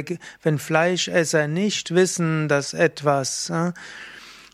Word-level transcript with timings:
wenn 0.44 0.60
Fleischesser 0.60 1.50
nicht 1.50 1.94
wissen, 1.94 2.48
dass 2.48 2.74
etwas 2.74 3.50
äh, 3.50 3.74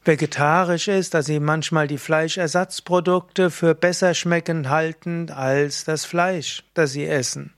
vegetarisch 0.05 0.87
ist, 0.87 1.13
dass 1.13 1.27
sie 1.27 1.39
manchmal 1.39 1.87
die 1.87 1.99
Fleischersatzprodukte 1.99 3.51
für 3.51 3.75
besser 3.75 4.15
schmeckend 4.15 4.69
halten 4.69 5.29
als 5.29 5.83
das 5.83 6.03
Fleisch, 6.03 6.63
das 6.73 6.93
sie 6.93 7.05
essen. 7.05 7.53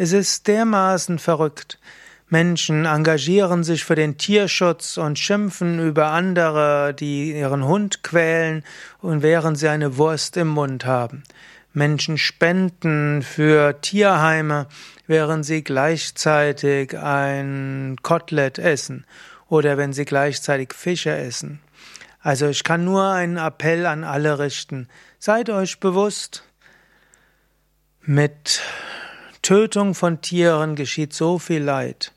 Es 0.00 0.12
ist 0.12 0.46
dermaßen 0.46 1.18
verrückt. 1.18 1.80
Menschen 2.28 2.84
engagieren 2.84 3.64
sich 3.64 3.84
für 3.84 3.96
den 3.96 4.16
Tierschutz 4.16 4.96
und 4.96 5.18
schimpfen 5.18 5.80
über 5.80 6.10
andere, 6.12 6.94
die 6.94 7.32
ihren 7.32 7.64
Hund 7.64 8.04
quälen 8.04 8.62
und 9.00 9.22
während 9.22 9.58
sie 9.58 9.66
eine 9.66 9.96
Wurst 9.96 10.36
im 10.36 10.46
Mund 10.46 10.86
haben. 10.86 11.24
Menschen 11.72 12.16
spenden 12.16 13.22
für 13.22 13.80
Tierheime, 13.80 14.68
während 15.08 15.44
sie 15.44 15.64
gleichzeitig 15.64 16.96
ein 16.96 17.96
Kotelett 18.02 18.60
essen 18.60 19.04
oder 19.48 19.78
wenn 19.78 19.92
sie 19.92 20.04
gleichzeitig 20.04 20.74
Fische 20.74 21.10
essen. 21.10 21.58
Also 22.20 22.46
ich 22.46 22.62
kann 22.62 22.84
nur 22.84 23.10
einen 23.10 23.36
Appell 23.36 23.84
an 23.84 24.04
alle 24.04 24.38
richten. 24.38 24.86
Seid 25.18 25.50
euch 25.50 25.80
bewusst, 25.80 26.44
mit 28.02 28.62
Tötung 29.48 29.94
von 29.94 30.20
Tieren 30.20 30.76
geschieht 30.76 31.14
so 31.14 31.38
viel 31.38 31.62
Leid. 31.62 32.12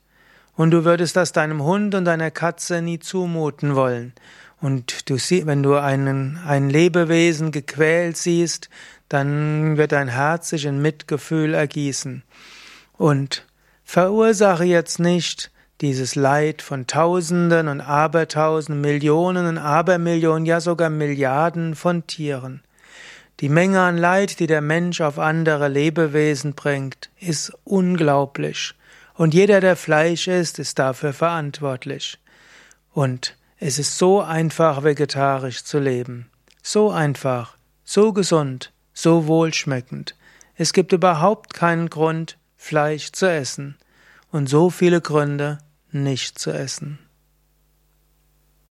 Und 0.57 0.71
du 0.71 0.83
würdest 0.83 1.15
das 1.15 1.31
deinem 1.31 1.63
Hund 1.63 1.95
und 1.95 2.03
deiner 2.03 2.29
Katze 2.29 2.81
nie 2.81 2.99
zumuten 2.99 3.73
wollen. 3.73 4.11
Und 4.59 5.09
du 5.09 5.17
siehst, 5.17 5.47
wenn 5.47 5.63
du 5.63 5.75
einen, 5.75 6.41
ein 6.45 6.69
Lebewesen 6.69 7.53
gequält 7.53 8.17
siehst, 8.17 8.69
dann 9.07 9.77
wird 9.77 9.93
dein 9.93 10.09
Herz 10.09 10.49
sich 10.49 10.65
in 10.65 10.81
Mitgefühl 10.81 11.53
ergießen. 11.53 12.23
Und 12.97 13.47
verursache 13.85 14.65
jetzt 14.65 14.99
nicht 14.99 15.51
dieses 15.79 16.15
Leid 16.15 16.61
von 16.61 16.85
Tausenden 16.85 17.69
und 17.69 17.79
Abertausenden, 17.79 18.81
Millionen 18.81 19.45
und 19.45 19.57
Abermillionen, 19.57 20.45
ja 20.45 20.59
sogar 20.59 20.89
Milliarden 20.89 21.75
von 21.75 22.05
Tieren. 22.07 22.61
Die 23.41 23.49
Menge 23.49 23.81
an 23.81 23.97
Leid, 23.97 24.39
die 24.39 24.45
der 24.45 24.61
Mensch 24.61 25.01
auf 25.01 25.17
andere 25.17 25.67
Lebewesen 25.67 26.53
bringt, 26.53 27.09
ist 27.19 27.51
unglaublich. 27.63 28.75
Und 29.15 29.33
jeder, 29.33 29.61
der 29.61 29.75
Fleisch 29.75 30.27
isst, 30.27 30.59
ist 30.59 30.77
dafür 30.77 31.11
verantwortlich. 31.11 32.19
Und 32.93 33.35
es 33.57 33.79
ist 33.79 33.97
so 33.97 34.21
einfach, 34.21 34.83
vegetarisch 34.83 35.63
zu 35.63 35.79
leben. 35.79 36.29
So 36.61 36.91
einfach, 36.91 37.57
so 37.83 38.13
gesund, 38.13 38.71
so 38.93 39.25
wohlschmeckend. 39.25 40.15
Es 40.55 40.71
gibt 40.71 40.91
überhaupt 40.91 41.55
keinen 41.55 41.89
Grund, 41.89 42.37
Fleisch 42.57 43.11
zu 43.11 43.25
essen. 43.25 43.75
Und 44.31 44.49
so 44.49 44.69
viele 44.69 45.01
Gründe, 45.01 45.57
nicht 45.91 46.37
zu 46.37 46.51
essen. 46.51 46.99